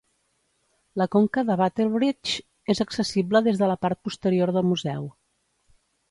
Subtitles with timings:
[1.01, 5.05] La conca de Battlebridge és accessible des de la part posterior del museu.